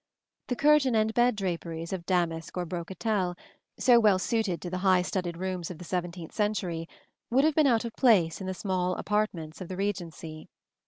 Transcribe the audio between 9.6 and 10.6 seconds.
of the Regency.